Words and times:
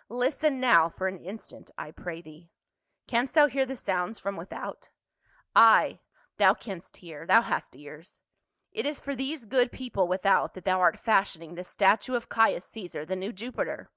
"Listen 0.24 0.58
now 0.58 0.88
for 0.88 1.06
an 1.06 1.16
instant. 1.20 1.70
I 1.78 1.92
pray 1.92 2.20
thee. 2.20 2.50
Canst 3.06 3.32
thou 3.36 3.46
hear 3.46 3.64
the 3.64 3.76
sounds 3.76 4.18
from 4.18 4.34
without? 4.36 4.88
Ay, 5.54 6.00
thou 6.36 6.52
canst 6.52 7.00
170 7.00 7.00
PA 7.00 7.06
UL. 7.06 7.06
hear; 7.20 7.26
thou 7.28 7.42
hast 7.42 7.76
ears. 7.76 8.20
It 8.72 8.86
is 8.86 8.98
for 8.98 9.14
these 9.14 9.44
good 9.44 9.70
people 9.70 10.08
without 10.08 10.54
that 10.54 10.64
thou 10.64 10.80
art 10.80 10.98
fashioning 10.98 11.54
this 11.54 11.68
statue 11.68 12.16
of 12.16 12.28
Caius 12.28 12.64
Caesar, 12.64 13.04
the 13.06 13.14
new 13.14 13.30
Jupiter. 13.32 13.88